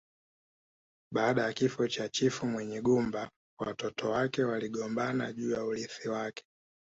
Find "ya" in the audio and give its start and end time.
1.43-1.53, 5.51-5.63